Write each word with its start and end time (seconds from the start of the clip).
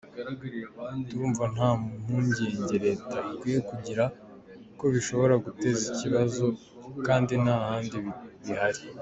Turumva 1.07 1.43
nta 1.53 1.69
mpungenge 1.79 2.75
Leta 2.85 3.15
ikwiye 3.31 3.59
kugira 3.69 4.03
ko 4.79 4.85
bishobora 4.93 5.33
guteza 5.45 5.83
ikibazo 5.93 6.45
kandi 7.05 7.33
n’ahandi 7.43 7.97
bihari. 8.45 8.81